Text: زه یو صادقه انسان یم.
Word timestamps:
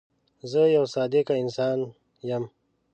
زه 0.51 0.61
یو 0.75 0.85
صادقه 0.93 1.33
انسان 1.43 1.79
یم. 2.29 2.43